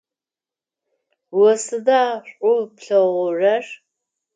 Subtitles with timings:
[1.43, 3.65] О сыда шӏу плъэгъурэр?